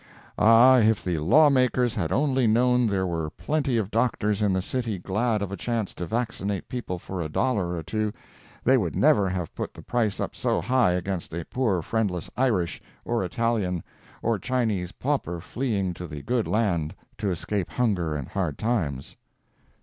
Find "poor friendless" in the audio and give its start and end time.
11.45-12.31